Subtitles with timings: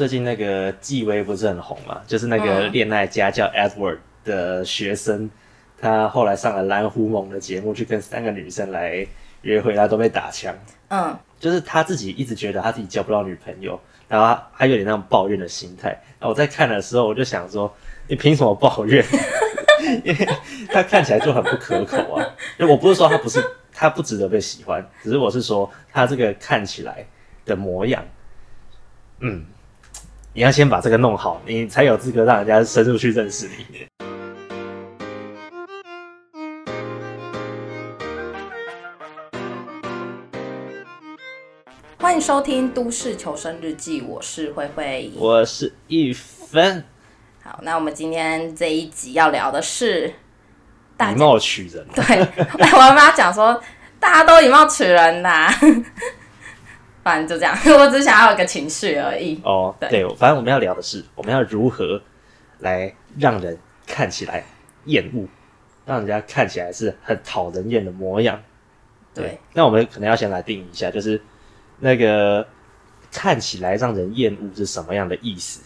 [0.00, 2.00] 最近那个纪薇不是很红嘛？
[2.06, 5.30] 就是那个恋爱家教 Edward 的学生，嗯、
[5.78, 9.06] 他后来上了蓝狐盟的节目，去跟三个女生来
[9.42, 10.54] 约会，他都被打枪。
[10.88, 13.78] 嗯，就是他自己一直觉得他自己交不到女朋友，
[14.08, 15.90] 然后他有点那种抱怨的心态。
[16.18, 17.70] 然后我在看的时候，我就想说，
[18.08, 19.04] 你凭什么抱怨？
[20.02, 20.28] 因为
[20.72, 22.26] 他看起来就很不可口啊。
[22.66, 27.04] 我不是说他不是他不值得被喜欢，只是我是说他这个看起来
[27.44, 28.02] 的模样，
[29.18, 29.44] 嗯。
[30.32, 33.88] 你要先把这个弄好，你才有资格让人家深入去认识你。
[41.98, 46.84] 欢迎收听《都市求生日记》，我是灰灰，我是一分。
[47.42, 50.14] 好，那我们今天这一集要聊的是
[51.00, 51.84] 以貌取人。
[51.92, 52.04] 对，
[52.72, 53.60] 我妈妈讲说，
[53.98, 55.54] 大家都以貌取人呐、啊。
[57.02, 59.40] 反正就这样， 我只想要有个情绪而已。
[59.44, 62.00] 哦，对，对，反正我们要聊的是，我们要如何
[62.58, 64.44] 来让人看起来
[64.84, 65.26] 厌恶，
[65.86, 68.40] 让人家看起来是很讨人厌的模样。
[69.14, 71.20] 对，对，那我们可能要先来定义一下，就是
[71.78, 72.46] 那个
[73.10, 75.62] 看起来让人厌恶是什么样的意思？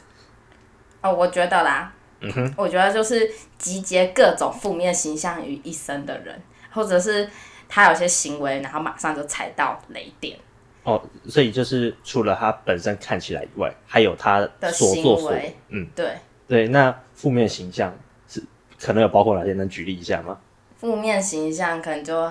[1.03, 7.29] 哦，我觉得啦，嗯哼，我觉得就是集结各种负面形象于一身的人，或者是
[7.69, 10.39] 他有些行为，然后马上就踩到雷点。
[10.85, 15.57] 哦，所以就是除了他本身看起来以外，还有他所作所为。
[15.71, 16.69] 嗯，对对。
[16.69, 17.91] 那负面形象
[18.29, 18.43] 是
[18.79, 19.55] 可能有包括哪些？
[19.55, 20.39] 能举例一下吗？
[20.77, 22.31] 负面形象可能就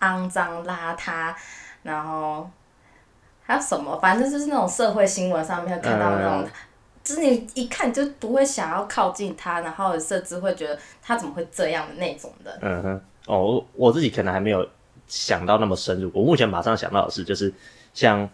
[0.00, 1.34] 肮脏邋遢，
[1.82, 2.50] 然后
[3.42, 3.98] 还有什么？
[3.98, 6.50] 反正就是那种社会新闻上面看到那种，嗯、
[7.02, 12.58] 就是你一看就不会想要靠近他，然后甚至会觉得他怎么会这样的那种的。
[12.60, 13.02] 嗯哼。
[13.26, 14.68] 哦，我自己可能还没有。
[15.10, 17.52] 想到那么深入，我目前马上想到的是，就是
[17.92, 18.26] 像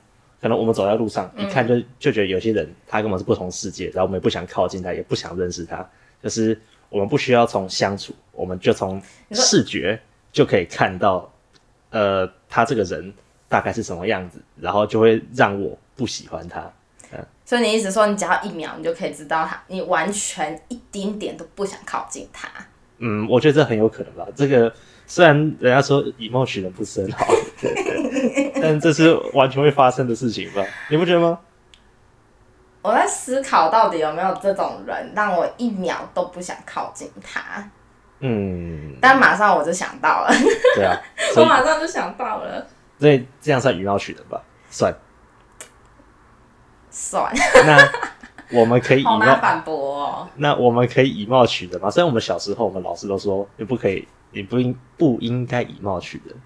[0.42, 5.88] 可能我们走在路上，一看就就觉得有些人他跟我们是不同世界，然后我们也不想靠近他，也不想认识他。
[6.22, 6.60] 就是
[6.90, 9.00] 我们不需要从相处，我们就从
[9.32, 9.98] 视觉
[10.30, 11.32] 就可以看到，
[11.88, 13.10] 呃，他这个人
[13.48, 16.60] 大概是什么样子，然后就会让我不喜欢他。
[17.12, 22.48] 嗯，所以你意思说，你只要一秒，你就可以知道他，你完全一丁点都不想靠近他。
[22.98, 24.72] 嗯，我觉得这很有可能吧，这个。
[25.08, 27.28] 虽然人家说以貌取人不是很好，
[28.60, 30.60] 但这是完全会发生的事情吧？
[30.90, 31.38] 你不觉得吗？
[32.82, 37.70] 我在思考到底有没有这种人，让我一秒都不想靠近他。
[38.18, 38.96] 嗯。
[39.00, 40.30] 但马上我就想到了。
[40.74, 41.00] 对啊。
[41.38, 42.66] 我马上就想到了。
[42.98, 44.42] 所以这样算以貌取人吧？
[44.70, 44.92] 算。
[46.90, 47.32] 算。
[47.64, 47.78] 那
[48.50, 50.28] 我们可以以貌反驳哦。
[50.36, 51.90] 那我们可以以貌取人吗？
[51.90, 54.06] 虽然我们小时候，我们老师都说你不可以。
[54.32, 56.36] 你不应不应该以貌取人，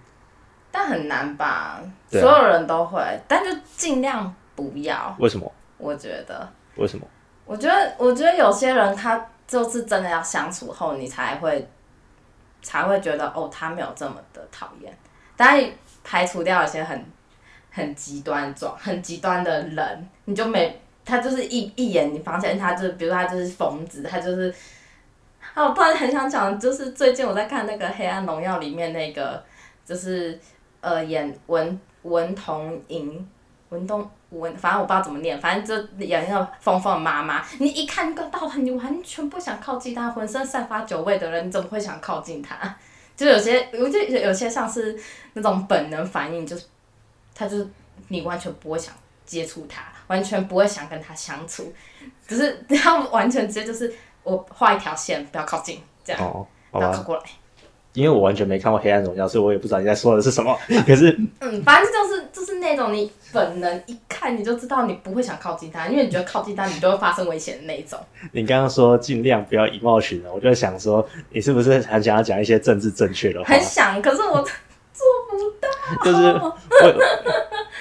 [0.70, 1.80] 但很难吧？
[2.08, 5.12] 所有人都会，但就尽量不要。
[5.18, 5.50] 为什么？
[5.76, 6.48] 我觉得。
[6.76, 7.04] 为什么？
[7.46, 11.68] 我觉得，我觉得有些人他就是真的要相处后，你才会
[12.62, 14.96] 才会觉得哦，他没有这么的讨厌。
[15.36, 15.60] 但
[16.04, 17.04] 排除掉一些很
[17.72, 20.80] 很极端状、很极端的人，你就没
[21.10, 24.54] 他就是一一眼你发现他就是，比如说他就是疯子，他就是。
[25.52, 29.42] 啊，我突然很想讲，就是最近我在看那个《黑暗荣耀》里面那个，
[29.84, 30.38] 就是
[30.80, 33.28] 呃演文文童莹
[33.70, 37.44] 文东文，反正我不知道怎么念，反正就演那个疯疯的妈妈。
[37.58, 42.76] 你一看个到他，你完全不想靠近他，浑身散发酒味的人，你怎么会想靠近他？
[43.16, 44.96] 就有些，我就有些像是
[45.32, 46.66] 那种本能反应，就是
[47.34, 47.68] 他就是
[48.06, 48.94] 你完全不会想
[49.24, 51.72] 接触他，完全不会想跟他相处，
[52.28, 53.90] 只是 他完全直接就是。
[54.22, 57.22] 我画一条线，不要靠近，这样，哦、不要靠过来。
[57.94, 60.54] 因为我完全没看过《黑暗荣耀》，所以我也不知道你在说的是什么。
[60.86, 61.10] 可是，
[61.40, 67.98] 嗯，反正就是就是那种你本能一看你就知道你不会想靠近他，因为你觉得靠近他你就会发生危险的那一种。
[68.32, 73.54] 你刚刚说尽量不要以貌取人，我就想说你是不是很想要讲一些政治正确的话？
[73.54, 76.04] 很想，可是我做不到。
[76.04, 76.56] 就是我，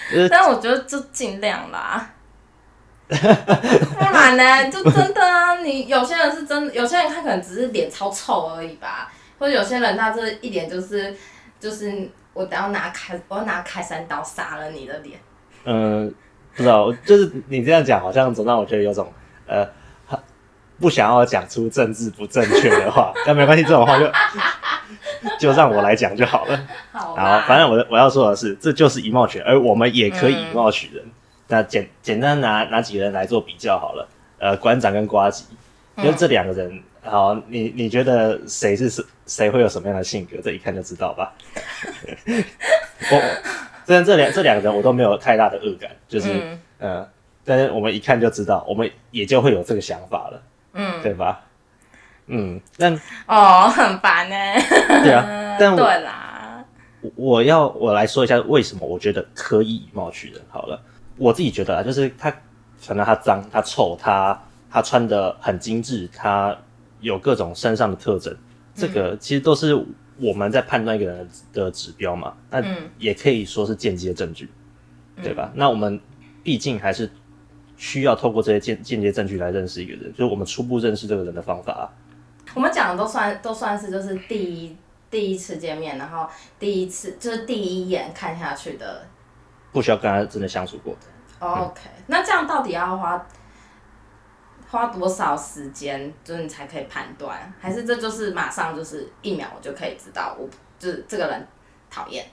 [0.10, 2.10] 就是、 但我觉得就尽量啦。
[3.10, 4.70] 不然呢？
[4.70, 5.56] 就真的啊！
[5.62, 11.16] 你有些人是真，有些人他可能只是脸超臭而已吧，或者有些人他这一脸就是
[11.60, 15.20] 就是我等下拿开，我要拿开山刀杀了你的脸。
[15.66, 16.14] 嗯，
[16.56, 19.12] 不知道，就是你这样讲，好像总让我觉得有种
[19.48, 19.68] 呃，
[20.80, 24.08] 不想要讲出政治不正确的话， 但没关系，这种话就
[25.40, 26.60] 就让我来讲就好了。
[26.92, 27.16] 好，
[27.48, 31.04] 反正我我要说的是，这就是以貌取人，而我们也可以以貌取人。
[31.04, 31.12] 嗯
[31.50, 34.08] 那简简单拿拿几个人来做比较好了？
[34.38, 35.44] 呃，馆长跟瓜吉，
[36.02, 36.72] 就这两个人，
[37.04, 40.38] 嗯、好，你你觉得谁是谁谁会有什么样的性格？
[40.42, 41.34] 这一看就知道吧。
[43.12, 43.22] 我，
[43.86, 47.10] 虽然这两这两个人我都没有太大的恶感，就是，嗯、呃，
[47.44, 50.42] 但是我们一看就知道，我们也就会有这个想法了，
[50.74, 51.42] 嗯，对吧？
[52.28, 52.94] 嗯，但
[53.26, 54.36] 哦，很烦呢。
[55.04, 55.26] 对啊，
[55.60, 56.64] 但我对啦，
[57.16, 60.40] 我要我来说一下为什么我觉得可以以貌取人。
[60.50, 60.80] 好了，
[61.20, 62.32] 我自己觉得啊，就是他
[62.88, 66.58] 可能他脏，他臭，他他穿的很精致，他
[67.02, 68.36] 有各种身上的特征，
[68.74, 69.76] 这个其实都是
[70.18, 72.34] 我们在判断一个人的指标嘛。
[72.50, 72.64] 那
[72.98, 74.50] 也可以说是间接证据，
[75.22, 75.52] 对吧？
[75.54, 76.00] 那我们
[76.42, 77.10] 毕竟还是
[77.78, 81.84] 需要透过这些间间接证据来认识一个人，就是我们初步认识这个人的方法啊。
[82.56, 84.76] 我们讲的都算都算是就是第一
[85.12, 86.28] 第一次见面，然后
[86.58, 89.06] 第一次就是第一眼看下去的，
[89.72, 90.96] 不需要跟他真的相处过。
[91.40, 93.28] OK，嗯，那这样到底要花
[94.70, 97.54] 花多少时间，就是你才可以判断？
[97.60, 101.48] 还是这就是马上就是一秒我就可以知道我，我就是这个人
[101.90, 102.26] 讨厌？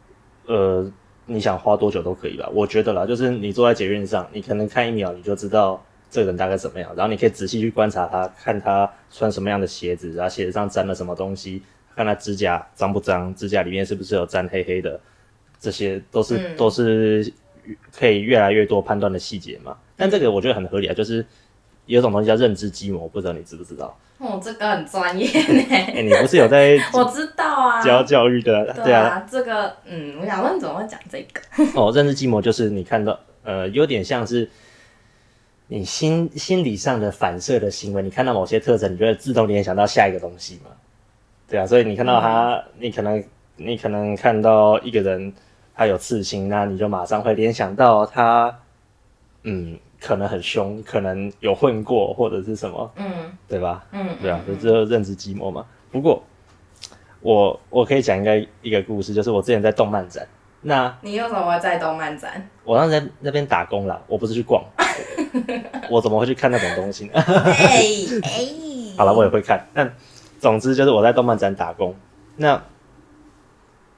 [0.46, 0.90] 呃，
[1.26, 2.48] 你想花多久都可以吧？
[2.52, 5.82] 我觉得啦，就是你坐在捷运上，你可能看一秒你就知道。
[6.10, 6.94] 这个人大概怎么样？
[6.94, 11.60] 然后你可以仔细去观察他，看他穿什么样的鞋子，然后鞋子上沾了什么东西，
[11.96, 15.00] 看他指甲脏不脏，指甲里面是不是有沾黑黑的，
[15.64, 17.32] 这些都是、嗯、都是
[17.96, 19.76] 可以越来越多判断的细节嘛。
[19.96, 21.24] 但这个我觉得很合理啊，就是
[21.86, 23.96] 有一种东西叫认知机模，不知道你知不知道？
[24.18, 25.64] 哦，这个很专业呢。
[25.70, 26.78] 哎，你不是有在？
[26.92, 29.26] 我知道啊，教教育的，对啊。
[29.30, 31.40] 这个，嗯，我想问你怎么会讲这个？
[31.80, 34.48] 哦，认知机模就是你看到，呃，有点像是。
[35.66, 40.70] 你心心理上的反射的行为，你看到某些特征，你就会自动联想到下一个东西嘛？
[41.48, 43.24] 对啊，所以你看到他，嗯、你可能
[43.56, 45.32] 你可能看到一个人
[45.74, 48.56] 他有刺青，那你就马上会联想到他，
[49.42, 53.06] 嗯，可能很凶，可能有混过或者是什么，嗯，
[53.48, 53.84] 对吧？
[53.92, 55.64] 嗯，对啊，就这认知寂寞嘛。
[55.90, 56.22] 不过
[57.20, 60.26] 我我可以讲一个一个故事，就是我之前在动漫展，
[60.62, 62.48] 那你为什么会在动漫展？
[62.64, 64.62] 我当时在那边打工啦，我不是去逛。
[65.90, 67.20] 我怎么会去看那种东西呢？
[68.96, 69.66] 好了，我也会看。
[69.74, 69.92] 但
[70.38, 71.94] 总之就是我在动漫展打工。
[72.36, 72.62] 那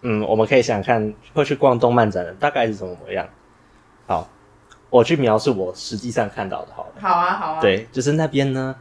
[0.08, 3.28] 嗯，我们可以想想看，会去逛动漫展的大概是什么模样？
[4.06, 4.28] 好，
[4.88, 6.68] 我去描述我实际上看到的。
[6.74, 7.60] 好了，好啊，好啊。
[7.60, 8.74] 对，就是那边呢，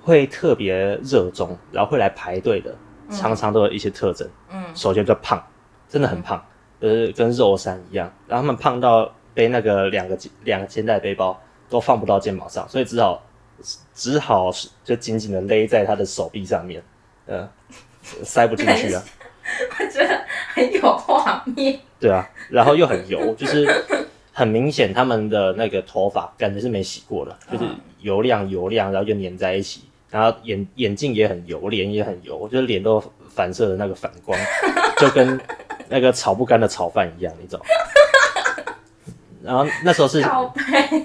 [0.00, 2.74] 会特别热衷，然后会来排队的，
[3.10, 4.28] 常常都有一些特征。
[4.50, 5.42] 嗯，首先就胖，
[5.88, 6.40] 真的很胖，
[6.80, 8.12] 就是跟肉山一样。
[8.26, 9.12] 然后他们胖到。
[9.34, 13.22] 背那个两个两个肩带背包都放不到肩膀上，所以只好
[13.94, 14.50] 只好
[14.82, 16.82] 就紧紧的勒在他的手臂上面，
[17.26, 17.48] 呃，
[18.24, 19.00] 塞不进去啊。
[19.78, 20.24] 我觉得
[20.58, 21.78] 很有画面。
[22.00, 23.66] 对啊，然后又很油， 就是
[24.32, 27.64] 很明显他们的那个头发感觉是没洗过的，就是
[28.00, 34.38] 油亮油亮，然后就粘在一起，然后眼眼镜也很油，脸也很油，我觉得脸都反射的那个反光，
[34.98, 35.40] 就跟
[35.88, 37.62] 那个炒不干的炒饭一样，你知道。
[39.42, 40.22] 然后那时候是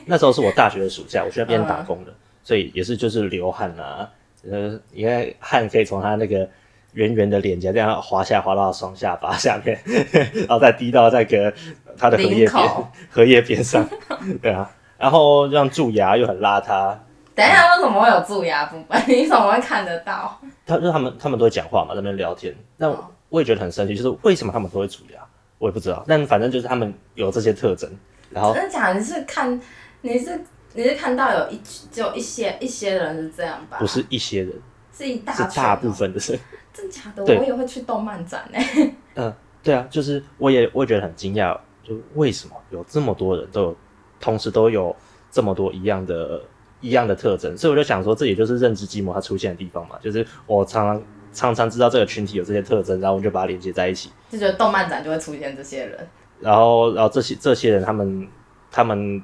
[0.06, 4.10] 那时候是我大学的暑假，我去那边打工的，嗯、所以也是就是流汗啊，
[4.50, 6.48] 呃，因为汗可以从他那个
[6.94, 9.80] 圆圆的脸颊这样滑下滑到双下巴下面，
[10.34, 11.54] 然后再滴到那个
[11.98, 13.88] 他的荷叶边口荷叶边上，
[14.42, 16.96] 对啊，然后这样蛀牙又很邋遢。
[17.36, 19.02] 等一下，为什么会有蛀牙部分？
[19.08, 20.40] 你怎么会看得到？
[20.66, 22.96] 他就是他们他们都会讲话嘛，在那边聊天，那
[23.30, 25.20] 我也觉得很神奇，就是为什么他们都会蛀牙，
[25.58, 27.90] 我也不知道，但反正就是他们有这些特征。
[28.30, 29.00] 然后真的假的？
[29.00, 29.60] 你是看
[30.02, 30.40] 你是
[30.74, 31.60] 你是看到有一
[31.92, 33.78] 就一些一些人是这样吧？
[33.80, 34.52] 不是一些人，
[34.96, 36.40] 是一大、喔、是大部分的人。
[36.74, 37.24] 真假的？
[37.24, 38.58] 我也会去动漫展呢。
[39.16, 43.78] 嗯、呃，对啊，就是我也我也觉得很惊讶，就为什么有这么多人都有
[44.20, 44.96] 同时都有
[45.30, 46.42] 这么多一样的
[46.82, 47.56] 一样的特征？
[47.58, 49.98] 所以我就想说，这也就是认知机模它出现的地方嘛。
[50.02, 56.08] 就是我常常常常知道这个群体有这些特征，然后我就把它连接在一起，就觉得动漫展就会出现这些人。
[56.40, 58.28] 然后，然后这些这些人，他们
[58.70, 59.24] 他们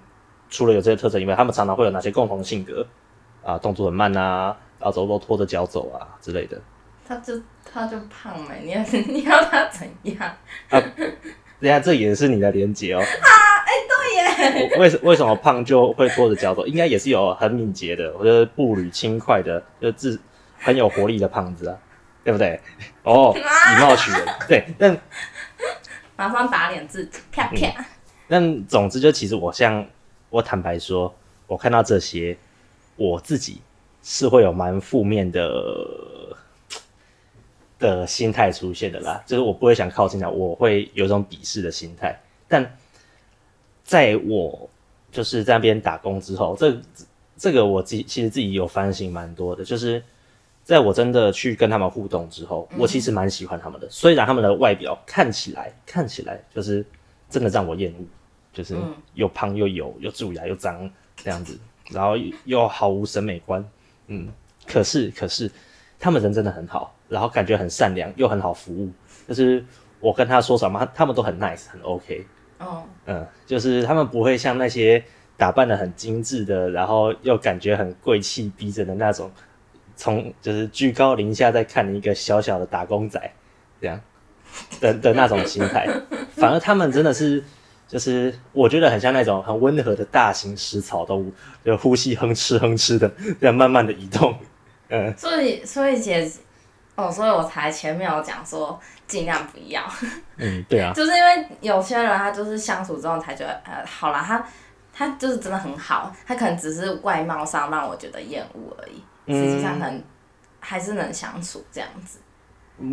[0.49, 2.85] 除了有这些特征以外，他们常常会有哪些共同性格
[3.43, 3.57] 啊？
[3.57, 6.61] 动作很慢啊，然后走路拖着脚走啊之类的。
[7.09, 7.33] 他就
[7.65, 10.19] 他就胖嘛，你要 你要他怎样？
[10.69, 10.79] 啊，
[11.59, 12.99] 等下这也是你的连接哦。
[13.01, 13.05] 啊，
[13.65, 14.77] 哎，对耶。
[14.77, 16.67] 为什为什么胖就会拖着脚走？
[16.67, 20.19] 应该也是有很敏捷的，我觉得步履轻快的，就是
[20.59, 21.75] 很有活力的胖子啊，
[22.23, 22.61] 对不对？
[23.01, 24.95] 哦，以貌取人，对，但。
[26.15, 27.85] 马上打脸自己，啪啪。
[28.27, 29.83] 那、嗯、总之就其实我像
[30.29, 31.11] 我坦白说，
[31.47, 32.37] 我看到这些，
[32.97, 33.61] 我自己
[34.03, 35.41] 是会有蛮负面的
[37.79, 42.19] 的心态出现的啦，就是我不会想靠近他，我会有一种鄙视的心态。
[42.47, 42.77] 但
[43.83, 44.69] 在我
[45.11, 46.79] 就是在那边打工之后，这
[47.37, 50.03] 这个我自己其实自己有反省蛮多的，就是。
[50.61, 53.87] 在我真的去跟他们互动之后，我其实蛮喜欢他们的。
[53.89, 56.85] 虽然他们的外表看起来看起来就是
[57.27, 58.05] 真的让我厌恶，
[58.53, 58.77] 就是
[59.15, 61.57] 又胖又油又蛀牙又脏这样子，
[61.89, 62.13] 然后
[62.45, 63.67] 又毫无审美观，
[64.07, 64.27] 嗯，
[64.67, 65.49] 可是可是
[65.99, 68.89] 他们人真的很好，然后感觉很善良又很好服务，
[69.27, 69.63] 就是
[69.99, 72.25] 我跟他说什么，他们都很 nice 很 OK，
[72.59, 75.03] 哦，嗯，就是他们不会像那些
[75.35, 79.29] 打扮得很精致的，然后又感觉很贵气逼人的那种，
[79.95, 83.19] 从就是居高临下在看一个小小的打工仔
[83.81, 83.99] 这样
[84.79, 85.87] 的的那种心态，
[86.31, 87.43] 反而他们真的是。
[87.89, 91.33] 就是我觉得很像那种很温和的大型食草动物，
[91.65, 94.37] 就呼吸哼哧哼哧的这样慢慢的移动，
[94.89, 95.15] 嗯。
[95.17, 96.29] 所以所以姐，
[96.95, 99.81] 哦，所以我才前面有讲说尽量不要。
[100.37, 100.91] 嗯，对啊。
[100.93, 104.45] 就是因为有些人他就是相处之后才觉得，呃，好啦，他
[104.93, 110.03] 他就是真的很好，他可能只是外貌上让我觉得厌恶而已，实际上很
[110.59, 112.19] 还是能相处这样子。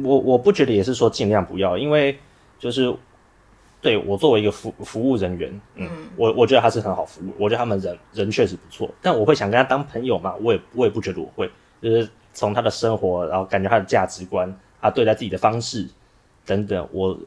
[0.04, 2.18] 我我不觉得也是说尽量不要，因为
[2.58, 2.96] 就是。
[3.78, 10.34] 对，我作为一个服服务人员，嗯，我我觉得他是很好服务，我觉得他们人人确实不错，但我会想跟他当朋友嘛？
[10.40, 11.48] 我也我也不觉得我会，
[11.80, 15.88] 就是从他的生活，然后感觉他的价值观，他对待自己的方式
[16.44, 17.18] 等等，我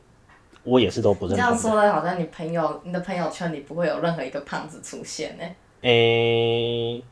[0.63, 1.37] 我也是都不认同。
[1.37, 5.43] 这样说的好像你朋友你的朋友圈里不会有任何一个胖子出现呢？
[5.81, 7.03] 诶，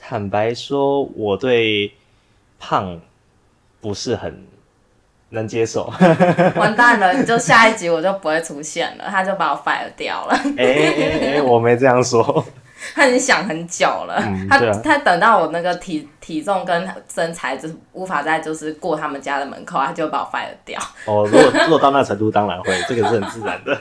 [0.00, 1.92] 坦白说，我对
[2.58, 3.00] 胖
[3.80, 4.46] 不是很。
[5.30, 5.92] 能接受，
[6.56, 7.12] 完蛋了！
[7.12, 10.32] 你就下一集我就不会出现了，他就把我 fire 掉了。
[10.56, 12.42] 哎哎哎，我没这样说。
[12.94, 20.80] 他已经想很久了，嗯、他、啊、他等到我那个体体重跟身材就是无法再就是过他们家的门口，他就把我 fire 掉。
[21.06, 23.78] 哦，如果如果到那程度，当然会，这个是很自然的。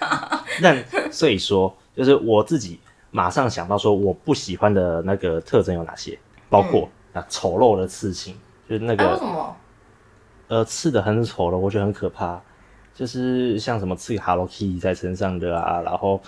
[0.62, 2.78] 但所以说，就是我自己
[3.10, 6.18] 马上想到说，我不喜欢的那个特征有哪些？
[6.48, 9.10] 包括啊，丑陋的刺青，就是那个。
[9.10, 9.56] 为什么？
[10.48, 12.38] 呃，刺的很丑陋，我觉得很可怕。
[12.94, 16.20] 就是像什么刺 Hello Kitty 在身上的啊，然后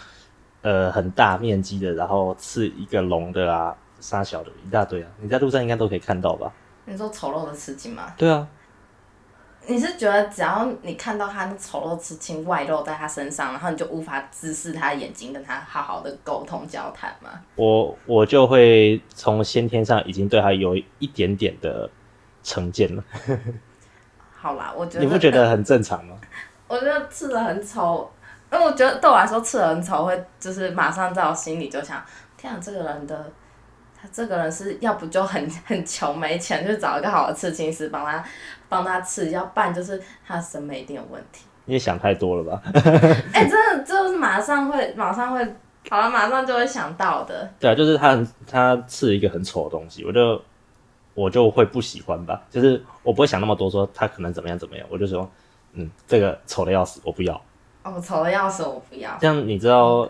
[0.65, 5.09] 呃很大面积的，然后刺一个龙的啊，杀小的一大堆啊。
[5.21, 6.51] 你在路上应该都可以看到吧？
[6.87, 8.13] 你说丑陋的刺青吗？
[8.17, 8.49] 对啊。
[9.67, 17.31] 你是觉得只要你看到他那丑陋刺青外露在他身上，然后你就无法直视他的眼睛，跟他好好的沟通交谈吗？
[17.57, 21.89] 我我就会从先天上已经对他有一点点的
[22.43, 23.03] 成见了。
[24.37, 26.17] 好啦，我觉得你不觉得很正常吗？
[26.69, 28.11] 我觉得刺的很丑，
[28.53, 32.03] 因为我觉得对我来说刺的很丑，会就是马上在我心里就想，
[32.37, 33.31] 天啊，这个人的
[34.01, 38.25] 他这个人是要不就很 很穷没钱，就找一个好的刺青师帮他
[38.69, 41.45] 帮他刺，要不然就是他审美一定有问题。
[41.65, 42.63] 你也想太多了吧？
[43.33, 45.57] 哎、欸，真的就是马上会马上会，
[45.91, 47.51] 好了，马上就会想到的。
[47.59, 50.41] 对啊，就是他他刺一个很丑的东西，我就。
[51.17, 55.31] 我就会不喜欢吧，就是我不会想那么多，说他可能怎么样怎么样，我就说，
[55.73, 57.41] 嗯，这个丑的要死，我不要。
[57.85, 59.17] 哦，丑的要死，我不要。
[59.21, 60.09] 这样你知道，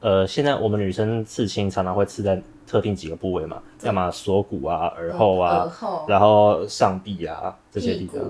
[0.00, 8.22] 呃，现在我们女生刺青常常会刺在特定几个部位嘛，要么锁骨啊、耳后啊，耳后，然后上臂啊这些地方。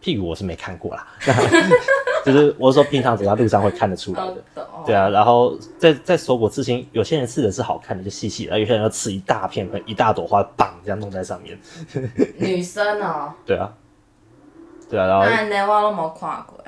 [0.00, 1.06] 屁股我是没看过啦，
[2.24, 5.10] 就是我说平常走在路上会看得出来的，对啊。
[5.10, 11.58] 然后在在锁骨刺青，有些人刺的是好看的，就细细的；有些人要刺一大片，一大朵花，棒这样弄在上面。
[12.38, 13.30] 女生哦。
[13.44, 13.70] 对啊，
[14.88, 15.26] 对啊，然后。
[15.50, 16.64] 那我都没看过。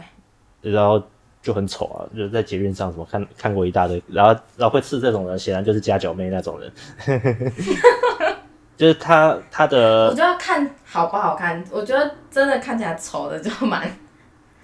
[0.60, 1.02] 然后
[1.42, 6.72] 就很丑啊，就在捷运上什么看看过一大堆，然后然后会刺这种人，显然就是家九妹那种人。
[8.74, 11.62] 就是他他的，我就要看好不好看。
[11.70, 13.88] 我觉得真的看起来丑的就蛮，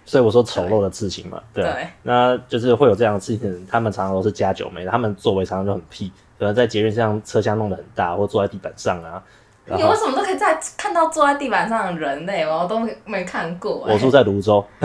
[0.04, 9.22] 所以我说丑陋的事情嘛，对，对，那就是会有这样的事情的人，他们常常都是加九妹，他们座位常常就很屁，可能在捷运上车厢弄得很大，或坐在地板上啊。
[9.76, 12.44] 你为什么都可以在看到坐在地板上的人类？
[12.44, 13.92] 我都没看过、欸。
[13.92, 14.64] 我住在芦洲。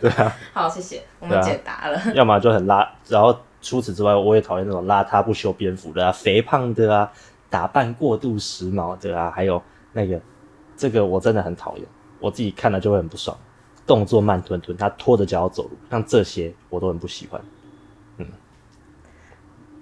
[0.00, 0.36] 对啊。
[0.52, 1.98] 好，谢谢，我们解答了。
[1.98, 3.36] 啊、要么就很拉，然后。
[3.60, 7.10] 除此之外，我也讨厌那种邋遢不修边幅的啊，肥胖的啊，
[7.50, 9.60] 打扮过度时髦的啊，还有
[9.92, 10.20] 那个，
[10.76, 11.84] 这个我真的很讨厌，
[12.20, 13.36] 我自己看了就会很不爽。
[13.84, 17.40] 动作慢吞吞，他拖着脚走路，像这些我都很不喜欢。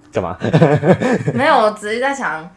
[0.07, 0.37] 嗯，干嘛？
[1.33, 2.49] 没有，我只是在想，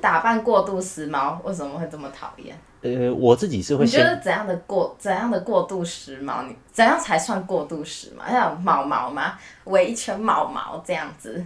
[0.00, 2.58] 打扮过度时髦为什么会这么讨厌？
[2.82, 3.84] 呃，我自己是会。
[3.84, 6.46] 你觉得怎样的过怎样的过度时髦？
[6.46, 8.32] 你怎样才算过度时髦？
[8.32, 9.34] 要有毛毛吗？
[9.64, 11.44] 围一圈毛毛这样子。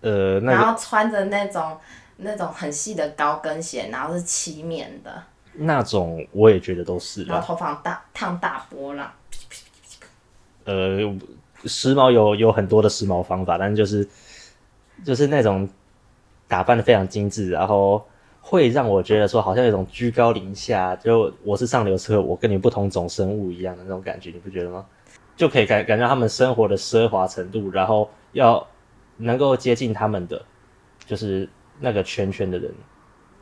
[0.00, 1.78] 呃，那个、然后穿着那种
[2.16, 5.22] 那种很细的高跟鞋，然后是漆面的。
[5.54, 7.24] 那种我也觉得都是。
[7.24, 9.10] 然后头发大烫大波浪。
[10.64, 10.98] 呃，
[11.64, 14.06] 时髦有有很多的时髦方法，但就是
[15.04, 15.68] 就是那种
[16.48, 18.04] 打扮的非常精致，然后。
[18.44, 24.84] 会让我觉得说，好像有种居高临下，就我是上流社会，我跟你不同种生物一样的那种感觉，你不觉得吗？
[25.36, 28.66] 就可以感感觉他们生活的奢华程度，然后要
[29.16, 30.44] 能够接近他们的，
[31.06, 32.68] 就是那个圈圈的人，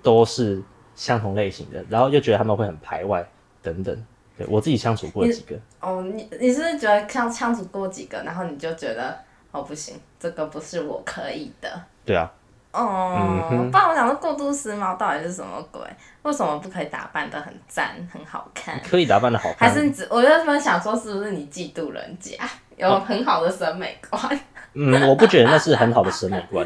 [0.02, 0.62] 都是
[0.94, 3.26] 相同类型的，然后又觉得他们会很排外
[3.62, 4.04] 等等。
[4.36, 5.58] 对，我自己相处过几个。
[5.80, 9.18] 哦，你你是不是觉得像相处过几个，然后你就觉得
[9.50, 11.82] 哦不行，这个不是我可以的。
[12.04, 12.30] 对啊。
[12.72, 15.82] 哦，不然我想说过度时髦到底是什么鬼？
[16.22, 18.80] 为什么不可以打扮的很赞、很好看？
[18.88, 20.06] 可以打扮的好看，还是你只？
[20.08, 20.28] 我就
[20.60, 22.34] 想说，是不是你嫉妒人家
[22.76, 24.40] 有很好的审美观？
[24.74, 26.64] 嗯，我不觉得那是很好的审美观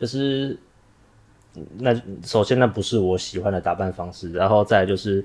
[0.00, 0.58] 就是
[1.80, 1.94] 那
[2.24, 5.16] 首先那不是我喜欢的打扮方式，然后再来就是，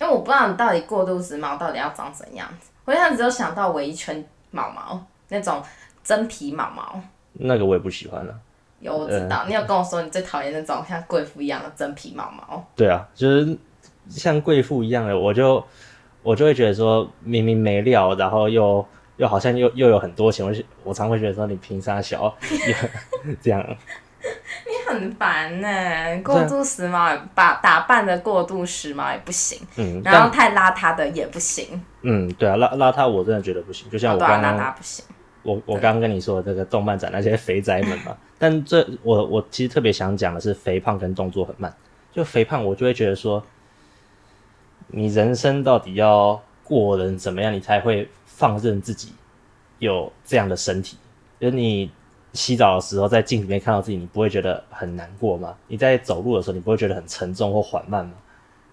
[0.00, 2.70] 因为我不知道你到底过度时髦到底要长怎样子。
[2.84, 5.62] 我现在只有想到围一圈毛毛那种
[6.02, 7.00] 真皮毛毛，
[7.34, 8.34] 那个我也不喜欢了。
[8.80, 12.64] 有我知道，嗯、你有跟我说你最讨厌那种像贵妇一样的真皮毛毛。
[12.74, 13.58] 对啊，就是
[14.08, 15.62] 像贵妇一样的，我就
[16.22, 18.84] 我就会觉得说明明没料，然后又
[19.18, 20.52] 又好像又又有很多钱，我
[20.82, 22.34] 我常会觉得说你凭啥小
[23.42, 23.64] 这样？
[24.66, 31.82] 你很烦呢、欸，过度时髦，把打扮的过度时髦也不行，嗯，然后太邋遢的也不行。
[32.02, 35.04] 嗯，对啊，邋邋遢我真的觉得不行，就像我刚刚、哦、邋遢不行。
[35.42, 41.74] 我我刚刚跟你说的这个动漫展那些肥宅们嘛， 但这我我其实特别想讲的是肥胖跟动作很慢。
[42.12, 43.40] 就肥胖，我就会觉得说，
[44.88, 49.12] 你人生到底要过人怎么样，你才会放任自己
[49.78, 50.98] 有这样的身体？
[51.38, 51.88] 就是你
[52.32, 55.56] 洗澡的时候在镜子里面看到自己，你不会觉得很难过吗？
[55.68, 58.12] 你在走路的时候，你不会觉得很沉重或缓慢吗？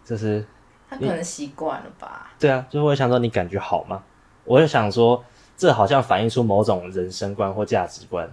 [0.04, 0.44] 就是
[0.90, 2.34] 他可能习惯了吧？
[2.40, 4.04] 对啊，就是我想说，你感觉好吗？
[4.44, 5.24] 我就想说。
[5.58, 8.30] 这好像反映出某种人生观或价值观，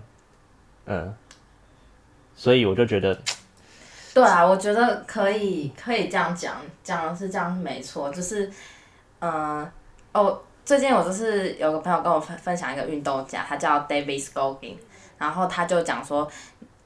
[0.85, 1.13] 嗯，
[2.37, 3.19] 所以我就觉得，
[4.13, 8.51] 对啊，我觉得可以可以这样讲，讲的是这样没错，就是，
[9.21, 9.67] 嗯，
[10.13, 14.77] 哦，最近我就是有个朋友跟我分分享一个运动家，他叫 David Scoggin，
[15.17, 16.31] 然后他就讲说，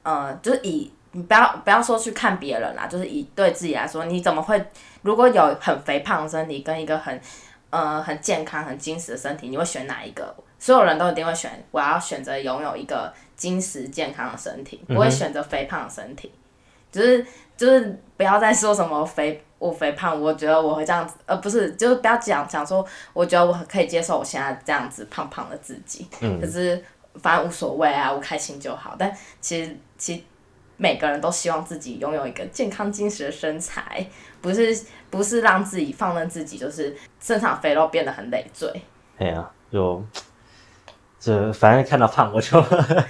[0.03, 4.63] 嗯，就是以你不要不要说去看别人啦，就是以对自己来说，你怎么会
[5.01, 7.19] 如果有很肥胖的身体跟一个很
[7.69, 10.35] 呃，很健康、很精实的身体，你会选哪一个？
[10.57, 16.31] 所有人都一定会选，我要选择拥有一个精实健康的身体，不会选择肥胖的身体。
[16.91, 26.83] 就是 就是不要再说什么肥我肥胖，我觉得我会这样子，呃，不是，就是不要讲讲说，我觉得我可以接受我现在这样子胖胖的自己，嗯，可是
[27.21, 28.95] 反正无所谓啊，我开心就好。
[28.97, 30.21] 但其实其实
[30.77, 34.05] 每个人都希望自己拥有一个健康精实的身材。
[34.41, 38.69] 不是不是让自己放任自己，就是身上肥肉变得很累赘。
[39.17, 40.03] 哎呀、啊，就
[41.19, 42.61] 这反正看到胖我就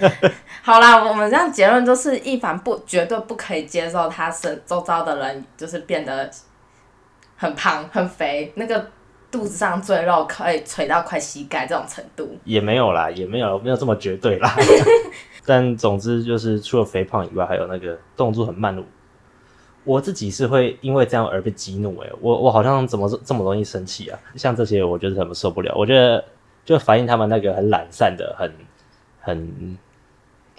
[0.62, 1.02] 好啦。
[1.02, 6.28] 我们这样结论就是，一凡不绝对不可以接受他身周遭的人就是变得
[7.36, 8.90] 很胖很肥，那个
[9.30, 12.36] 肚子上赘肉可以垂到快膝盖这种程度。
[12.44, 14.52] 也没有啦，也没有没有这么绝对啦。
[15.46, 18.82] 但总之就是除了肥胖以外，还有那个动作很慢的。
[19.84, 24.18] 我自己是会因为这样而被激怒诶、欸，我我好像怎么这么容易生气啊？
[24.36, 26.22] 像这些我觉得很受不了，我觉得
[26.66, 28.52] 就反映他们那个很懒散的、很
[29.20, 29.78] 很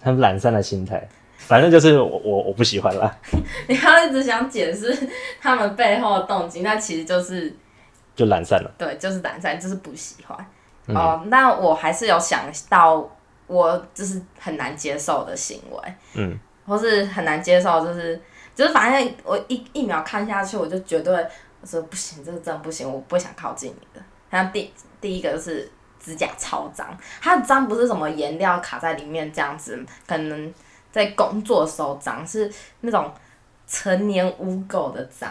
[0.01, 1.07] 很懒散的心态。
[1.37, 3.15] 反正就是我我我不喜欢啦。
[3.69, 5.07] 你要一直想解释
[5.39, 7.55] 他们背后的动机，那其实就是
[8.15, 8.71] 就懒散了。
[8.77, 10.45] 对，就是懒散，就是不喜欢。
[10.87, 13.07] 嗯、哦，那我还是有想到
[13.45, 18.19] 我就是很难接受的行为，嗯，或是很难接受就是。
[18.53, 21.13] 就是反正我一一秒看下去，我就绝对
[21.61, 24.03] 我说不行，这个真的不行，我不想靠近你的。
[24.29, 30.53] 像第第一个就是指甲超脏，它的脏不是什么颜料卡在里面这样子，可能
[30.91, 33.11] 在工作的时候脏，是那种
[33.65, 35.29] 成年污垢的脏。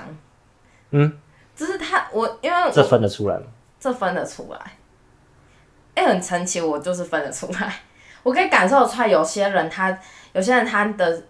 [0.91, 1.19] 嗯，
[1.55, 3.45] 就是他我因为我这分得出来吗？
[3.79, 4.59] 这分得出来，
[5.95, 7.81] 哎、欸，很神奇，我就是分得出来，
[8.23, 9.97] 我可以感受出来，有些人他
[10.33, 11.23] 有些人他的。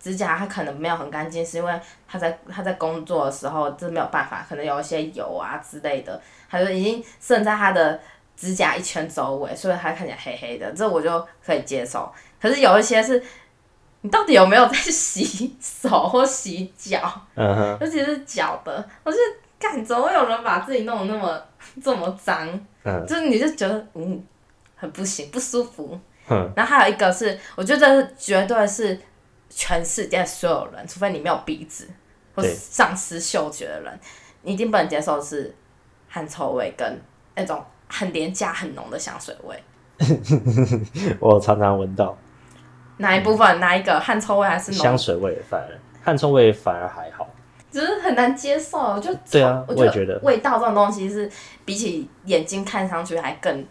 [0.00, 7.98] 指甲它可能没有很干净，是因为他在他在工作的时候，这没有办法，可能有一些油啊之类的，他就已经渗在他的
[8.36, 12.10] 指甲一圈周围，所以他看起来黑黑的，这我就可以接受。
[12.40, 13.20] 可是有一些是，
[14.02, 17.00] 你到底有没有在 洗手或洗脚？
[17.34, 17.78] 嗯哼。
[17.80, 19.18] 尤其是脚的，我就
[19.58, 21.42] 感觉总有人把自己弄得那么
[21.82, 22.48] 这么脏，
[22.84, 24.24] 嗯，就是你就觉得嗯
[24.76, 25.98] 很不行，不舒服。
[26.30, 26.52] 嗯。
[26.54, 28.96] 然后还有一个是，我觉得绝对是。
[29.50, 31.88] 全世界所有人，除非你没有鼻子
[32.34, 34.00] 或是丧失嗅觉的人，
[34.42, 35.54] 你一定不能接受的是
[36.08, 37.00] 汗臭味跟
[37.34, 39.62] 那种很廉价、很浓的香水味。
[41.18, 42.16] 我常常闻到
[42.98, 43.58] 哪一部分？
[43.58, 45.36] 哪一个汗臭味还是香水味？
[45.48, 47.28] 反而汗臭味反而还好，
[47.70, 48.98] 只是很难接受。
[49.00, 51.28] 就对啊，我也觉得味道这种东西是
[51.64, 53.66] 比起眼睛看上去还更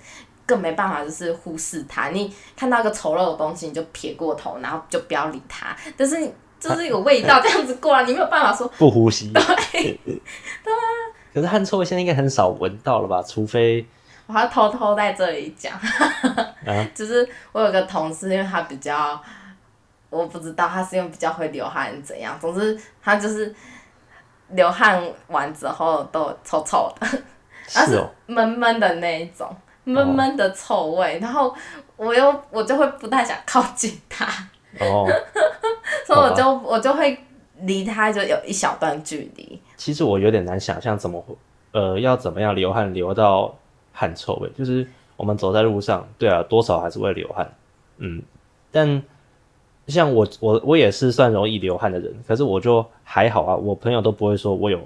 [0.48, 2.10] 更没办法就是忽视它。
[2.10, 5.76] 你看到一个丑陋的东西，你就撇过头，然后就不要理它。
[5.96, 9.32] 但是你就是有味道这样子过来，你没有办法说 不呼吸。
[9.32, 10.00] 对，
[10.64, 10.82] 对啊。
[11.34, 13.22] 可是汗臭味现在应该很少闻到了吧？
[13.22, 13.86] 除非
[14.26, 15.72] 我要偷偷在这里讲，
[16.66, 19.22] 啊、就是我有个同事，因为他比较，
[20.10, 23.54] 我不知道他是因为比较会流汗怎样，总之他就是
[24.50, 27.08] 流汗完之后都臭臭的，
[27.72, 29.56] 他是闷闷的那一种，
[29.88, 31.54] 闷闷的臭味，然后
[31.96, 34.26] 我又我就会不太想靠近他，
[34.80, 35.08] 哦，
[36.06, 37.18] 所以我就我就会
[37.62, 39.60] 离他就有一小段距离。
[39.78, 41.24] 其实我有点难想象怎么，
[41.72, 43.56] 呃，要怎么样流汗流到
[43.94, 44.50] 汗臭味？
[44.58, 47.50] 就是我们走在路上，对啊，多少还是会流汗，
[47.98, 48.22] 嗯。
[48.70, 49.02] 但
[49.88, 53.56] 像我，我我也是算容易流汗的人，可是我就还好啊。
[53.56, 54.82] 我朋友都不会说我有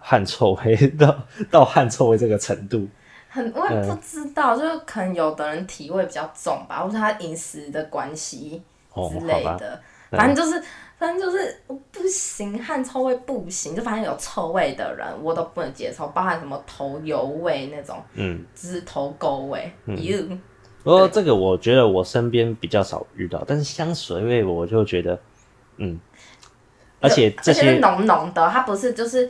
[0.00, 1.14] 汗臭味到
[1.50, 2.88] 到汗臭味这个程度。
[3.32, 8.62] 很，我也不知道，嗯、就是可能有的人体味比较重吧，或者他饮食的关系
[9.10, 10.62] 之类的，哦、反正就是。
[10.98, 20.40] 反正就是我不行，汗臭味不行，就反正有臭味的人我都不能接受，包含什么头油味那种，嗯，就是头垢味，嗯。
[20.84, 25.20] 不过这个我觉得我身边比较少遇到，但是香水味我就觉得，
[25.78, 25.98] 嗯，
[27.00, 29.28] 而且这些浓浓的，它不是就是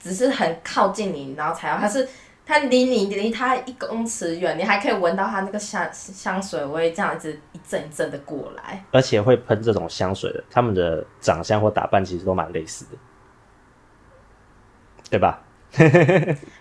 [0.00, 2.08] 只是很靠近你，然后才要，它是。
[2.46, 8.84] 他离你离它一公尺远，你还可以闻到它那个香香水味，这样子一阵一阵的过来。
[8.92, 12.90] 而且会喷这种香水的，他们的长相或打扮其实都蛮类似的，
[15.10, 15.42] 对吧？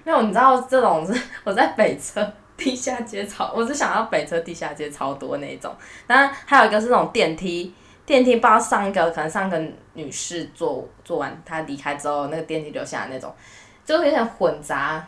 [0.04, 5.72] 没有，你知道这种是我在北车地下街超，我是想要北车地下街超多那种。
[6.08, 7.72] 当然还有一个是那种电梯，
[8.08, 13.32] 电梯不知道上一个可能上一个女士坐坐完，她离开之后，那个电梯留下来那种，
[13.86, 15.08] 就有点混杂。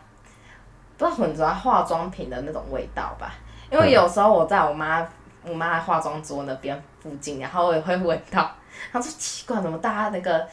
[0.98, 3.36] 不知道混杂化妆品的那种味道吧，
[3.72, 5.08] 因为有时候我在我妈
[5.48, 8.52] 我妈化妆桌那边附近，然后我也会闻到。
[8.92, 10.48] 她说奇怪，怎么大家那个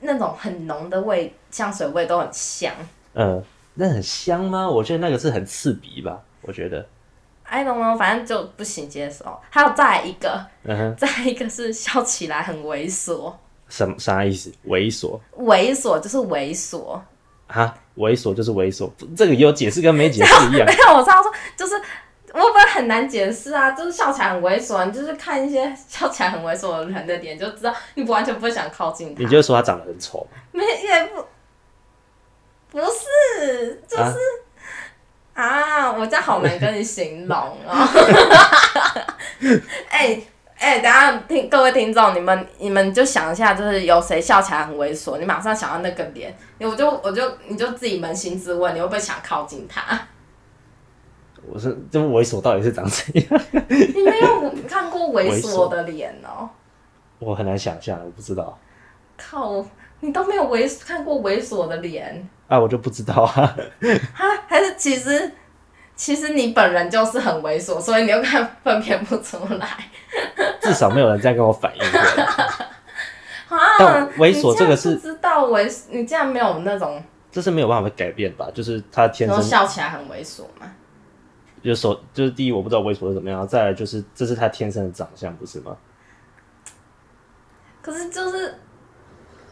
[0.00, 2.72] 那种很浓的味香水味都很香？
[3.14, 3.42] 嗯，
[3.74, 4.68] 那很香吗？
[4.68, 6.18] 我觉得那个是很刺鼻吧。
[6.42, 6.86] 我觉得。
[7.44, 9.38] I don't know，反正就不行接受。
[9.50, 10.46] 还有再一个，
[10.96, 13.32] 再一个是笑起来很猥琐。
[13.68, 14.52] 什么啥意思？
[14.68, 15.18] 猥琐？
[15.38, 17.00] 猥琐就是猥琐。
[17.48, 20.66] 哈，猥琐就是猥琐，这个有解释跟没解释一样。
[20.66, 21.74] 没有，我常常说，就是
[22.32, 29.22] 我不会很难解释啊，就是笑起来很猥琐，你就是看一些笑起来很猥琐的人的脸，就知道你不完全不会想靠近他。
[29.22, 30.26] 你就说他长得很丑？
[30.52, 31.24] 没，也不，
[32.70, 34.16] 不是，就是
[35.34, 37.88] 啊，啊，我这样好难跟你形容哦。
[39.90, 40.26] 哎、欸。
[40.60, 49.98] 哎、欸，等下听各位听众，你们你们就想一下，就是有谁笑起来很猥琐，你马上想到那个脸，我就我就你就自己扪心自问，你会不会想靠近他？
[51.50, 53.40] 我是这么猥琐，到底是长怎样？
[53.68, 56.46] 你没有看过猥琐的脸哦？
[57.18, 58.58] 我很难想象，我不知道。
[59.16, 59.64] 靠，
[60.00, 62.28] 你都没有猥看过猥琐的脸？
[62.48, 63.56] 啊，我就不知道啊。
[64.14, 65.32] 哈，还是其实
[66.00, 69.68] 其实你本人就是很猥琐，所以你又看分辨不出来。
[70.58, 72.00] 至少没有人这样跟我反映过。
[73.54, 78.48] 啊，猥琐这个是知道猥，你竟然没有那种，这是没有办法改变吧？
[78.54, 80.72] 就是他天生笑起来很猥琐嘛。
[81.62, 85.76] 就手就是第一，我不知道猥琐是怎么样，再来就是这是他天生的长相，不是吗？
[87.82, 88.58] 可是就是，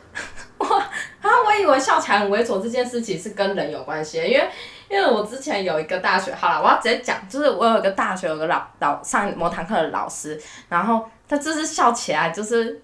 [0.56, 4.48] 我，啊，我以为笑起来很猥琐这件事情是跟人有关系，因为。
[4.90, 12.80] 因为我之前有一个大学，好了，我要直接讲，就是我有一个大学有个老老上某堂课的老师，然后他就是笑起来就是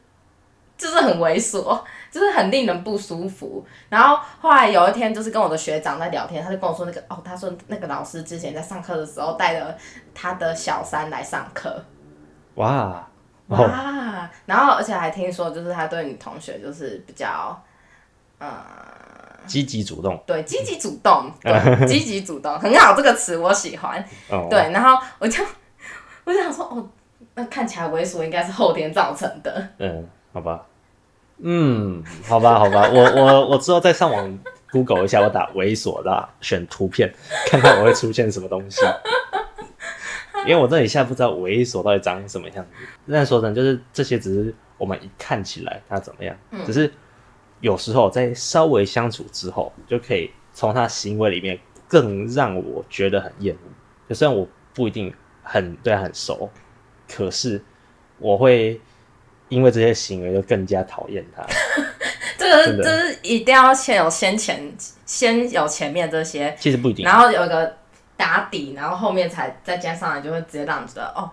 [0.77, 3.65] 就是很猥琐，就是很令人不舒服。
[3.89, 9.75] 然后后来有一天，就是跟我的学长在聊天，他就跟我说那个哦，他说那个老师之前在上课的时候带了
[10.15, 11.83] 他的小三来上课。
[12.57, 13.09] 哇
[13.49, 14.29] 哇！
[14.45, 17.59] 然后而且还听说，就是他对女同学就是比较
[18.41, 18.49] 嗯。
[19.47, 24.05] 积极主动，对，积极主动， 对，积极主动，很好，这个词我喜欢。
[24.31, 24.49] Oh.
[24.51, 25.43] 对，然后我就
[26.25, 26.89] 我就想说，哦，
[27.35, 29.69] 那看起来猥琐应该是后天造成的。
[29.79, 30.67] 嗯，好吧，
[31.39, 34.39] 嗯，好吧，好吧，我我我之后再上网
[34.71, 37.13] Google 一下，我打猥琐的，选图片，
[37.47, 38.81] 看看我会出现什么东西。
[40.47, 42.71] 因为我这里现在不知道猥琐到底长什么样子。
[43.07, 46.93] 那说真的，就是这些只是我们一看起来它怎么样，嗯、只是。
[47.65, 53.69] 有时候在稍微相处之后，就可以从他行为里面更让我觉得很厌恶。
[54.07, 55.11] 就虽然我不一定
[55.43, 56.51] 很对他很熟，
[57.11, 57.65] 可是
[58.19, 58.79] 我会
[59.49, 61.43] 因为这些行为就更加讨厌他。
[62.37, 66.55] 这个就是一定要先有先前，先有前面这些。
[66.61, 67.03] 其实不一定。
[67.03, 67.79] 然后有一个
[68.15, 71.31] 打底，然后后面才再加上来，就会直接让你觉得哦，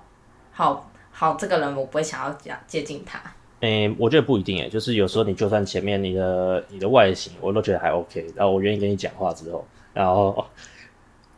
[0.53, 3.21] 好好，这个人我不会想要接接近他。
[3.61, 10.43] 诶、欸，我觉得不一定诶，就是有时候你就算前面你的你的外形我都觉得还 OK，然后我愿意跟你讲话之后，然后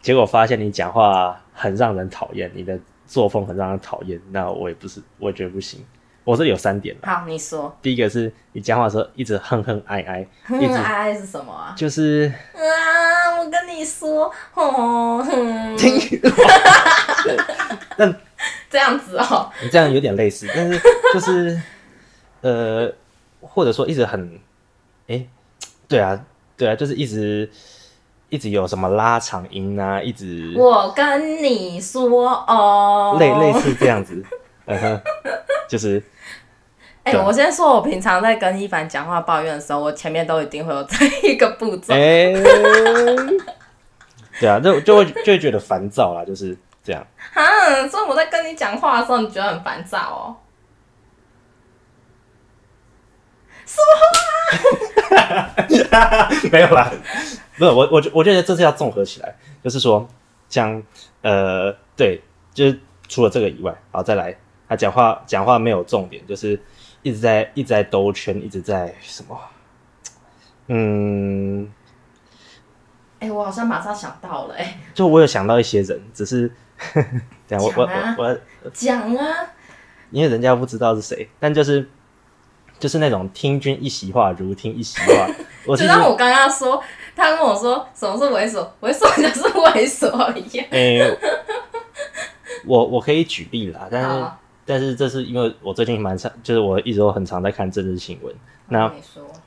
[0.02, 5.84] 结果发现你讲话很让人讨厌，你的作风很让人讨厌，那我也不是，我也觉得不行。
[6.24, 6.96] 我这里有三点。
[7.04, 7.78] 好，你说。
[7.82, 11.76] 第一个是你讲话的时候一直哼哼哀哀，哼哼哀哀是什么啊？
[11.76, 15.76] 就是啊，我跟你说，哦，哼，
[17.98, 18.16] 那
[18.70, 20.80] 这样子哦，你这样有点类似，但是
[21.14, 21.62] 就是。
[22.44, 22.94] 呃，
[23.42, 24.40] 或者说一直很，
[25.08, 25.30] 哎、欸，
[25.88, 26.24] 对啊，
[26.56, 27.50] 对啊，就是一直
[28.30, 30.54] 一直有什么拉长音啊，一直。
[30.56, 34.24] 我跟你说哦，类类似这样子，
[34.68, 35.02] 嗯哼，
[35.68, 36.04] 就是。
[37.04, 41.94] 哎、欸，我先说，我平常在跟一凡讲话抱怨的时候，我前面都一定会有这一个步骤。
[41.94, 42.44] 哎、欸，
[44.40, 47.06] 对啊，就就会就会觉得烦躁啦，就是这样。
[47.34, 50.36] 啊，所以我在跟你讲话的时候，你觉得很烦躁哦？
[53.66, 53.84] 说
[55.10, 55.43] 话、啊，
[56.52, 56.92] 没有啦，
[57.58, 60.08] 不是我，我我觉得这是要综合起来，就是说，
[60.50, 60.82] 像
[61.22, 62.22] 呃，对，
[62.54, 64.36] 就是除了这个以外，好再来，
[64.68, 66.60] 他讲话讲话没有重点，就是
[67.02, 69.40] 一直在一直在兜圈，一直在什么，
[70.68, 71.72] 嗯，
[73.20, 76.52] 哎、欸，我好像马上想到了、欸，哎，就我有想到一些人，只是，
[77.48, 79.48] 等下我我我我讲啊，
[80.12, 81.90] 因为人家不知道是谁，但就是。
[82.84, 85.26] 就是那种听君一席话，如听一席话。
[85.66, 86.84] 我就像我刚刚说，
[87.16, 90.68] 他跟我说什么是猥琐，猥琐就是猥琐一样。
[90.72, 91.18] 欸、
[92.68, 98.36] 我我可以举例啦，但是、啊、但是这是因为我最近蛮常，就是我一直都很常在看政治新闻。
[98.68, 98.92] 那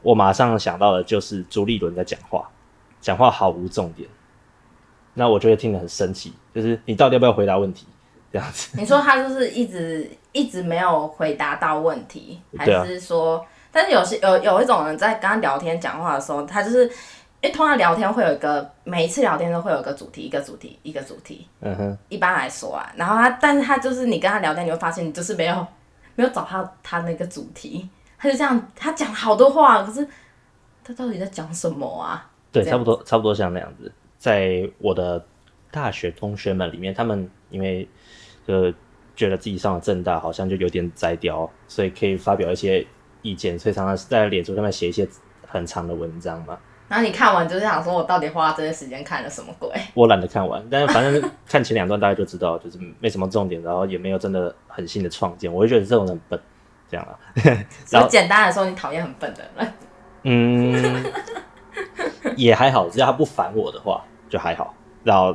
[0.00, 2.48] 我马上想到的就是朱立伦在讲话，
[3.02, 4.08] 讲话毫无重点。
[5.12, 7.86] 那我就会听得很生气，就是你到底要不要回答问题？
[8.32, 8.76] 这样子。
[8.78, 10.10] 你说他就是一直。
[10.36, 13.38] 一直没有回答到问题，还是说？
[13.38, 21.48] 啊、但是有些有有一种人在跟他聊天讲话的时候，他就是因为通常聊天会有一个，每一次聊天都会有一个主题，一个主题，一个主题。
[21.60, 21.98] 嗯哼。
[22.10, 25.66] 一般来说啊，然后他，但是他就是你跟他聊天，你会发现你就是没有
[26.14, 30.06] 没有找到他那个主题，他就这样，他讲好多话，可是
[30.84, 32.30] 他到底在讲什么啊？
[32.52, 33.90] 对，差不多差不多像那样子。
[34.18, 35.24] 在我的
[35.76, 37.86] 大学同学们里面，他们因为
[38.46, 38.72] 呃。
[39.16, 42.86] 觉得自己上了正大，好像就有点摘掉，所以可以发表一些
[43.22, 45.08] 意见，所以常常在脸书上面写一些
[45.46, 46.58] 很长的文章嘛。
[46.86, 49.70] 然后你看完就是想说，我到底花了这些时间看了什么鬼？
[49.94, 56.40] 我懒得看完，但是反正看前两段大家就知道，就是没什么重点，然后也没有真的很新的创建，我就觉得这种人很笨，
[56.90, 57.18] 这样啊。
[57.88, 59.72] 然后简单的说，你讨厌很笨的人。
[60.24, 61.04] 嗯，
[62.36, 64.74] 也还好，只要他不烦我的话就还好。
[65.02, 65.34] 然后，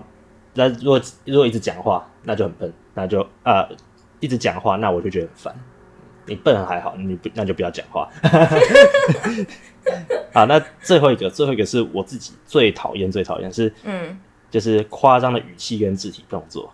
[0.54, 2.72] 那如果如果一直讲话，那就很笨。
[2.94, 3.68] 那就呃
[4.20, 5.56] 一直讲话，那我就觉得很烦。
[6.26, 8.08] 你笨还好，你不那就不要讲话。
[10.34, 16.72] 好，那最后一个，最后一个是我自己最讨厌、最讨厌是，嗯，就是夸张的语气跟肢体动作。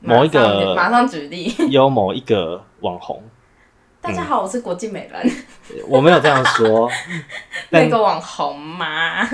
[0.00, 3.22] 某一个马上举例，有某一个网红。
[4.02, 5.30] 大家好，我是国际美人。
[5.86, 6.90] 我没有这样说。
[7.70, 9.28] 那个网红嘛？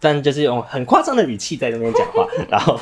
[0.00, 2.80] 但就是用很夸张的语气在那边讲话， 然后，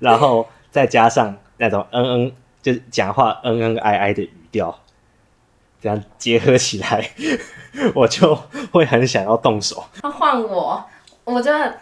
[0.00, 1.36] 然后再加上。
[1.56, 4.76] 那种嗯嗯，就是讲话嗯嗯哀哀的语调，
[5.80, 7.08] 这样结合起来，
[7.94, 8.34] 我就
[8.72, 9.84] 会很想要动手。
[10.02, 10.84] 他换我，
[11.22, 11.72] 我觉得，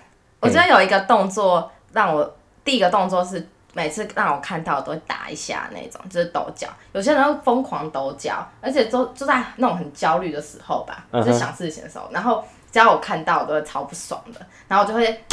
[0.41, 6.69] 我觉得有一个动作让我、嗯、第一个动作是每次让我看到都会打一下那种，就是抖脚。
[6.93, 15.25] 有些人会疯狂抖脚，而且都就在那种很焦虑的时候吧，嗯、就是想事情的时候，然后只要我看到我都会超不爽的，然后我就会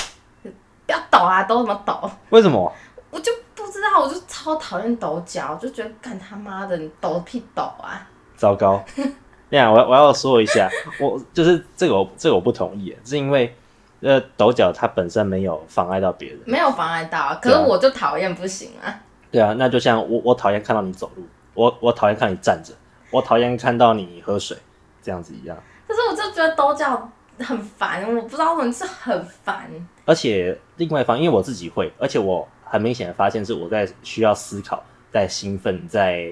[0.43, 0.49] 不
[0.87, 2.09] 要抖啊，抖什么抖？
[2.29, 2.71] 为什么？
[3.11, 3.31] 我就。
[3.59, 8.09] 不知道，我就超讨厌抖脚，就觉得干他妈的，你抖屁抖啊！
[8.35, 8.83] 糟糕，
[9.49, 10.67] 那样我我要说一下，
[10.99, 13.55] 我就是这个我这个我不同意，是因为
[14.01, 19.01] 呃抖脚它本身没有妨碍到别人，没有妨碍到，可是我就讨厌不行啊。
[19.31, 22.73] 对啊，那就像我我讨厌看到你走路，我我讨厌看你站着，
[23.11, 24.57] 我讨厌看到你喝水
[25.01, 25.57] 这样子一样。
[25.87, 27.09] 可是我就觉得抖脚
[27.39, 29.69] 很烦，我不知道为什么是很烦。
[30.05, 32.47] 而且另外一方，因为我自己会，而且我。
[32.71, 36.31] 很明显的发现是我在需要思考，在兴奋，在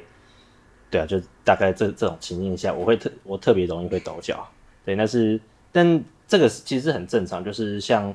[0.87, 4.47] 对啊，就大概这这种情境下，我会特我特别容易会抖脚，
[4.85, 8.13] 对，那是但这个其实是很正常，就是像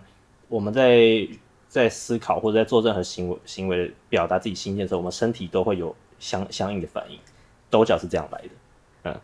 [0.48, 1.26] 我们在
[1.68, 7.18] 在思考或者在做任何行为行为表达自己心情的时候，我们身体都会有相相应的反应，
[7.70, 8.48] 抖脚是这样来的，
[9.04, 9.20] 嗯，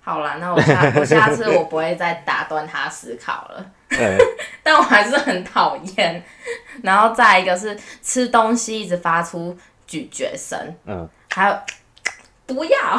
[0.00, 3.70] 好啦，那我下我下次我不会再打断他思考了。
[3.88, 4.16] 对，
[4.62, 6.24] 但我还是很讨厌。
[6.82, 9.54] 然后再一个是吃东西一直发出
[9.86, 11.54] 咀嚼声，嗯，还有
[12.46, 12.98] 不要。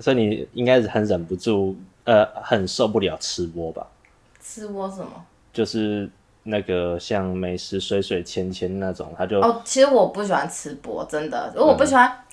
[0.00, 1.76] 所以你应该是很忍不住，
[2.08, 3.86] 呃，很受不了吃播吧？
[4.40, 5.26] 吃播什么？
[5.52, 6.08] 就是
[6.44, 12.08] 那个像美食水水芊芊那种，他就哦，其实我不喜欢吃播，真的，我不喜欢。
[12.08, 12.24] 嗯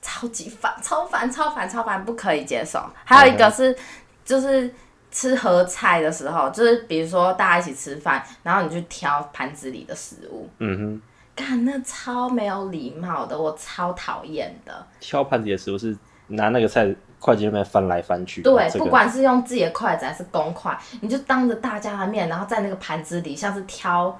[0.00, 2.80] 超级烦，超烦，超烦，超烦，不可以接受。
[3.04, 3.76] 还有一个是，
[4.24, 4.72] 就是
[5.10, 11.02] 吃合菜的时候，就是比如说大家一起吃饭，然后你去挑盘子里的食物，嗯哼，
[11.34, 14.86] 干那超没有礼貌的，我超讨厌的。
[15.00, 15.96] 挑盘子里的食物是
[16.28, 16.92] 拿那个菜
[17.22, 24.18] 筷子那边翻来翻去，对，这个、不管是用自己的筷子还是公筷，你就当着大家的面，然后在那个盘子里像是挑。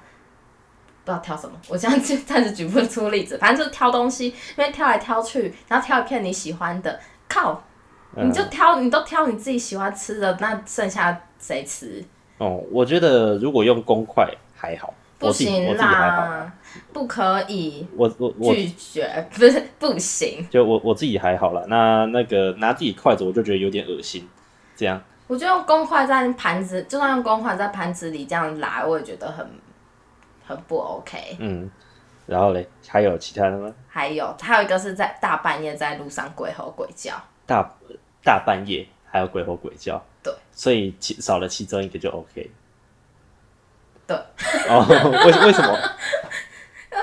[1.05, 7.61] 不知道挑什么， 我现在就暂时举不出例子，反正就是挑东西，因为挑来挑去，然后挑一片你喜欢的，靠，
[8.15, 12.01] 你就挑，你都挑你自己喜欢吃的，那剩下谁吃？
[12.37, 16.49] 哦，我觉得如果用公筷还好，不行啦，
[16.91, 24.27] 不可以，我我我拒绝，不是不行，就我我自己还好了，那那个拿自己筷子，我就觉得有点恶心，
[24.75, 29.47] 这样，我就用公筷在盘子，就算用公筷在盘子里这样拿，我也觉得很。
[30.45, 31.37] 很不 OK。
[31.39, 31.71] 嗯，
[32.25, 33.73] 然后嘞，还有其他的吗？
[33.87, 37.13] 还有，还有一个是在大半夜在路上鬼吼鬼叫。
[37.45, 37.65] 大
[38.21, 40.03] 大半夜还有鬼吼鬼叫。
[40.21, 40.33] 对。
[40.51, 42.51] 所以其少了其中一个就 OK。
[44.05, 44.17] 对。
[44.67, 44.85] 哦，
[45.25, 45.79] 为为什么？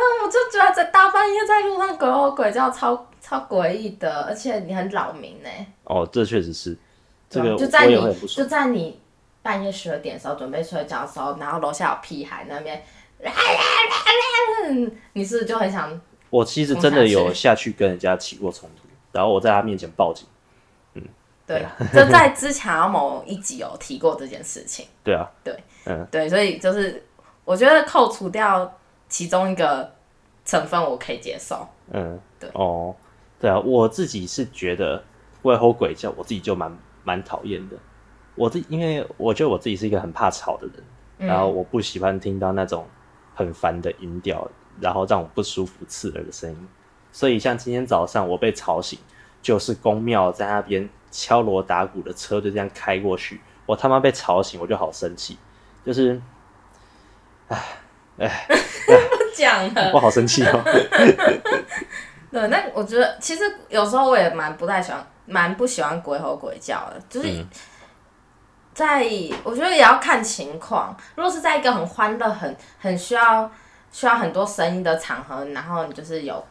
[0.01, 5.49] 嗯，我就觉得在大半夜在路上鬼吼鬼叫超超诡异的，而且你很扰民呢。
[5.85, 6.77] 哦，这确实是。
[7.29, 8.99] 这个就在你就在你
[9.43, 12.83] 半夜十二点的时候准备睡觉的时候，然后楼下有屁孩那边。
[15.13, 16.01] 你是不是就很想？
[16.31, 20.27] 我其实真的有下去跟人家起过冲突，然后我在他面前报警。
[20.95, 21.03] 嗯，
[21.47, 24.87] 对， 就在之前某一集有提过这件事情。
[25.05, 27.05] 对啊，对，嗯，对，所以就是
[27.45, 28.73] 我觉得扣除掉
[29.11, 29.93] 其中一个
[30.47, 31.69] 成分，我可以接受。
[31.91, 32.97] 嗯，对，哦，
[33.39, 35.05] 对啊，我自己是觉得
[35.43, 37.77] 鬼吼鬼叫，我自己就蛮蛮讨厌的。
[38.35, 40.77] 我自因为我觉得我自己是一个很怕吵的人，
[41.19, 42.87] 嗯、然后我不喜欢听到那种。
[43.33, 44.47] 很烦的音调，
[44.81, 46.69] 然后让我不舒服、刺耳的声音。
[47.11, 48.99] 所以像今天早上我被吵醒，
[49.41, 55.39] 就是公庙在那边敲锣打鼓的车就这样开过去，我他妈被吵醒，我就好生气，
[55.83, 56.21] 就是，
[57.49, 57.65] 哎
[58.21, 58.47] 哎，
[58.87, 60.63] 不讲了，我好生气哦。
[62.31, 67.29] 对，那我觉得其实有时候我也蛮不太喜欢，蛮不喜欢鬼吼鬼叫的，就是。
[67.29, 67.49] 嗯
[68.73, 69.05] 在，
[69.43, 70.97] 我觉得也要看情况。
[71.17, 73.51] 如果是在一个很欢乐、很很需要
[73.91, 76.43] 需要很多声音的场合，然后你就是有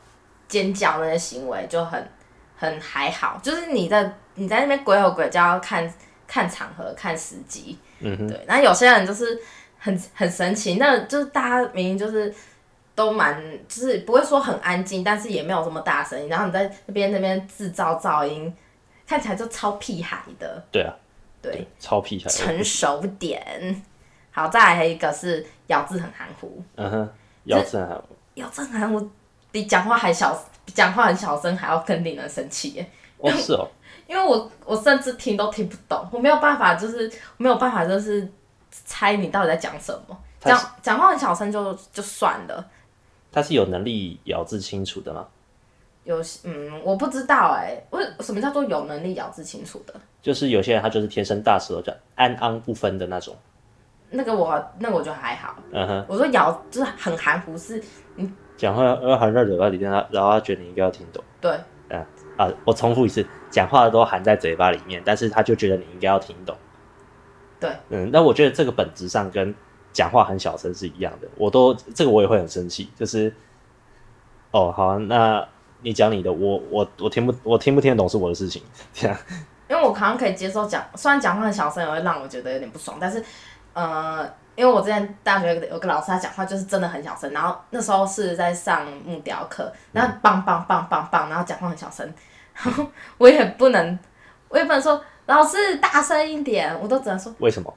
[0.47, 2.12] 尖叫那些行为，就很
[2.58, 3.39] 很还好。
[3.41, 5.91] 就是你在你在那边鬼吼鬼叫，要看
[6.27, 7.79] 看场合、看时机。
[8.01, 8.27] 嗯哼。
[8.27, 9.39] 对，那有些人就是
[9.80, 12.32] 很很神奇，那就是大家明明就是
[12.94, 16.30] 都蛮，就是不会说很安静，但是也没有这么大声音。
[16.30, 18.54] 然后你在那边那边制造噪音，
[19.08, 20.63] 看起来就超屁孩的。
[20.72, 20.94] 对啊。
[21.42, 23.82] 对，超屁孩，成熟点。
[24.30, 26.62] 好，再来还有一个是咬字很含糊。
[26.76, 27.10] 嗯哼，
[27.46, 28.04] 咬字很含糊。
[28.34, 29.10] 咬字很含糊，
[29.50, 32.92] 比讲话还小，比讲话很小声还要更令人生气耶。
[33.20, 33.65] 哦，是哦。
[34.06, 38.30] 因为我我甚至听都听不懂，我没有办法，就是没有办法，就是
[38.71, 40.17] 猜你到底在讲什么。
[40.39, 42.65] 讲讲话很小声就就算了。
[43.32, 45.27] 他是有能力咬字清楚的吗？
[46.05, 49.93] 有嗯，我不知道哎，为什么叫做有能力咬字清楚的？
[50.21, 53.36] 就是有些人他就是天生大舌头，叫安安不分的那种。
[54.10, 55.55] 那个我那个我就还好。
[55.71, 56.05] 嗯哼。
[56.08, 57.84] 我说咬就是很含糊，是
[58.15, 61.23] 你讲话要含在嘴巴里面，他然后他觉得你应该要听懂。
[61.39, 61.51] 对。
[61.89, 62.05] 嗯
[62.38, 66.55] 啊，我重复一次，讲话都含在嘴巴里面，但是他就觉得你应该要听懂。
[67.60, 67.69] 对。
[67.89, 69.54] 嗯，那我觉得这个本质上跟
[69.91, 71.28] 讲话很小声是一样的。
[71.36, 73.34] 我都这个我也会很生气，就是
[74.52, 75.48] 哦好，那
[75.82, 78.62] 你讲你的，我我我听不我听不听得懂是我的事情，
[78.93, 79.17] 这样。
[79.69, 83.24] 因为我好像可以接受讲，虽然讲话很小声也会让我觉得有点不爽，但是，
[83.74, 92.12] 呃，因为我之前大学有个老师，他讲话就是真的很小声，然后那时候是在上木雕课，然后梆梆梆梆梆，然后讲话很小声，
[92.55, 92.84] 然后
[93.20, 93.99] 我也不能，
[94.50, 97.74] 我也不能说老师大声一点，我都只能说为什么？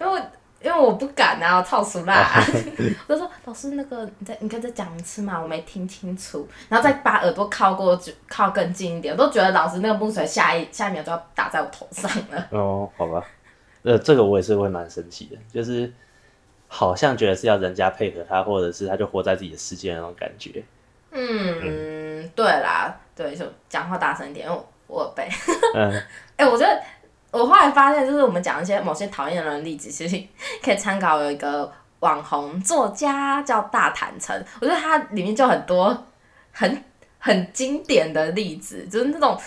[0.00, 0.22] 因为。
[0.62, 2.38] 因为我不敢啊，我操熟啦，
[3.08, 12.48] 我就说老师那个你再你可以再讲一次嘛，我没听清楚，然后再把耳朵靠过去，靠更近一点，我都觉得老师那个木锤下一下一秒就要打在我头上了。
[12.50, 13.24] 哦，好吧，
[13.84, 15.90] 呃，这个我也是会蛮生气的，就是
[16.68, 20.62] 好像觉得是要人家配合他，或者是他就活在自己的世界那种感觉。
[21.10, 24.60] 嗯，嗯对啦，对，就讲话大声一点，因为
[24.90, 25.28] 我有背。
[25.74, 25.92] 嗯，
[26.36, 26.82] 哎、欸，我觉得
[27.30, 30.22] 我后来发现，就是我们讲一些某些讨厌的人的例子，其实
[30.62, 36.06] 可以参考有一个网红作家叫大坦诚，我觉得他里面就很多
[36.52, 36.84] 很
[37.18, 39.40] 很经典的例子，就是那种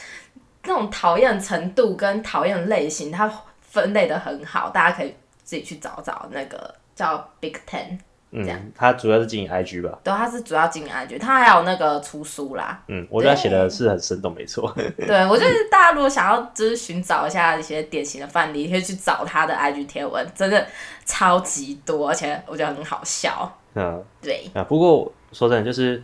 [0.64, 3.30] 那种讨厌程度跟讨厌类型，他
[3.62, 5.14] 分类的很好，大家可以
[5.44, 8.00] 自己去找找那个叫 Big Ten。
[8.36, 10.00] 嗯，他主要是经营 IG 吧？
[10.04, 12.82] 对，他是主要经营 IG，他还有那个出书啦。
[12.88, 14.76] 嗯，我觉得他写的是很生动，没错。
[14.98, 20.66] 对，我觉得大家如果想要就是寻找一下一些典型的范例，可以去找他的 IG 贴文，真的
[21.06, 23.60] 超级多，而且我觉得很好笑。
[23.76, 24.64] 嗯，对啊。
[24.64, 26.04] 不过说真的，就是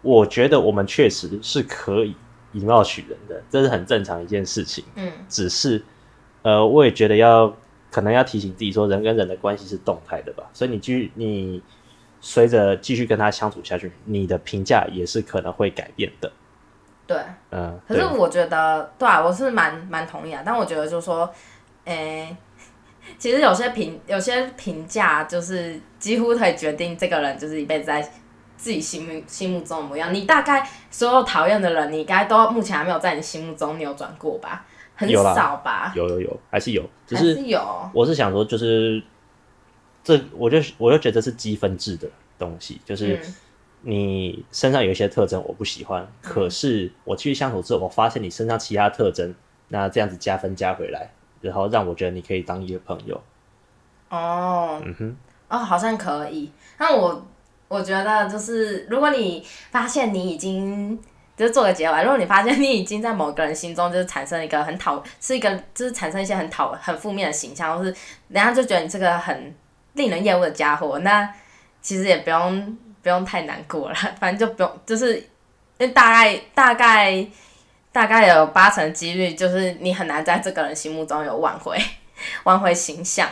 [0.00, 2.16] 我觉得我们确实是可以
[2.52, 4.82] 以貌取人的，这是很正常一件事情。
[4.94, 5.84] 嗯，只是
[6.40, 7.54] 呃，我也觉得要。
[7.92, 11.62] 可能要提醒自己说，人跟人的关系是动态的吧，所以你继续，你
[12.22, 16.32] 随着继续跟他相处下去，你的评价也是可能会改变的。
[17.06, 17.18] 对，
[17.50, 17.78] 嗯。
[17.86, 20.42] 可是我觉得，对啊，我是蛮蛮同意啊。
[20.42, 21.30] 但我觉得就是说，
[21.84, 22.36] 诶、欸，
[23.18, 28.00] 其实有些评有些评价，就是几乎可以决定这个人就是一辈子在
[28.56, 30.14] 自己心目心目中的模样。
[30.14, 34.64] 你大概所有讨厌的人，你应该都目前还没有在你心目中扭转过吧？
[34.94, 35.92] 很少吧？
[35.96, 37.90] 有有有，还是有，只是，是有。
[37.92, 39.02] 我是想说，就是
[40.04, 43.20] 这，我就我就觉得是积分制的东西，就是
[43.80, 49.34] 你身上有一些特征我不喜欢，嗯、可是我继续相处之后，我发现你身上其他特征，
[49.68, 53.20] 那这样子加分加回来，然后让我觉得你可以当一个朋友。
[54.10, 55.16] 哦，嗯哼，
[55.48, 56.50] 哦，好像可以。
[56.78, 57.26] 那我
[57.68, 61.00] 我觉得就是，如果你发现你已经。
[61.36, 62.02] 就是做个结尾。
[62.02, 67.94] 如果你发现你已经在某个人心中就是产生一个很讨，是一个就是产生一些很讨很负面的形象，或是
[68.28, 69.54] 人家就觉得你这个很
[69.94, 71.28] 令人厌恶的家伙，那
[71.80, 77.26] 其实也不用不用太难过了， 反正就不用，就是因为大概大概
[77.92, 81.76] 大概有八成几率，就是你很难在这个人心目中有挽回
[82.44, 83.28] 挽回形象。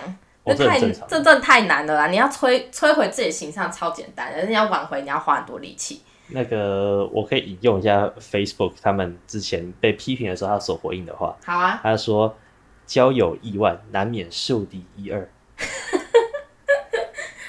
[0.46, 2.06] 这太这真的太难了啦！
[2.08, 6.02] 你要摧摧毁自己的形象超简单，但是你要挽回，你要花很多力气。
[6.32, 11.36] 那个我可以引用一下 Facebook 他们之前被批评的时候他所回应的话。
[11.44, 11.80] 好啊。
[11.82, 12.34] 他说
[12.86, 15.28] ：“交友亿万，难免树敌一二。”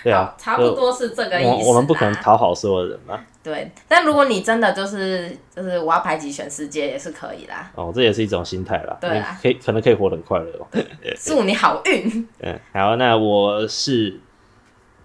[0.04, 1.50] 对啊，差不多是这个意思。
[1.50, 3.24] 我我们不可能讨好所有人嘛。
[3.44, 7.72] 对，但如果你真的就是就是我要排挤全世界也是可以啦。
[7.76, 8.98] 哦，这也是一种心态啦。
[9.00, 10.68] 对啊，可以可能可以活得很快乐哦。
[11.20, 12.28] 祝你好运。
[12.40, 14.20] 嗯，好，那我是。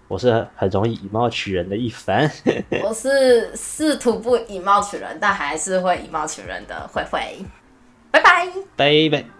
[0.07, 2.29] 我是很容易以貌取人的一凡，
[2.83, 7.45] 我是试图不以貌取人，但还是会以貌取人的慧慧，
[8.11, 9.36] 拜拜，拜拜。